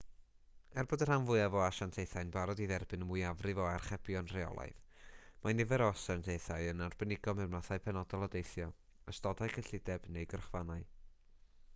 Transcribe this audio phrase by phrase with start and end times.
[0.81, 5.03] er bod y rhan fwyaf o asiantaethau'n barod i dderbyn y mwyafrif o archebion rheolaidd
[5.43, 8.71] mae nifer o asiantaethau yn arbenigo mewn mathau penodol o deithio
[9.15, 10.85] ystodau cyllideb neu gyrchfannau